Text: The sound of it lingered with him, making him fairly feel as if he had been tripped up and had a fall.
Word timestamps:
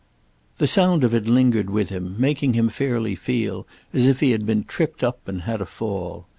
The 0.57 0.65
sound 0.65 1.03
of 1.03 1.13
it 1.13 1.27
lingered 1.27 1.69
with 1.69 1.91
him, 1.91 2.15
making 2.17 2.55
him 2.55 2.69
fairly 2.69 3.13
feel 3.13 3.67
as 3.93 4.07
if 4.07 4.19
he 4.19 4.31
had 4.31 4.47
been 4.47 4.63
tripped 4.63 5.03
up 5.03 5.27
and 5.27 5.43
had 5.43 5.61
a 5.61 5.65
fall. 5.67 6.25